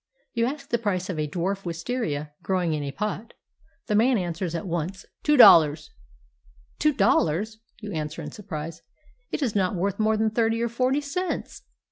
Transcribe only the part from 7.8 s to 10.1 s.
you an swer in surprise;" it is not worth